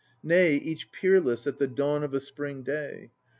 Nay, 0.23 0.53
each 0.55 0.91
peerless 0.91 1.45
At 1.45 1.59
the 1.59 1.67
dawn 1.67 2.03
of 2.03 2.15
a 2.15 2.19
Spring 2.19 2.63
day. 2.63 3.11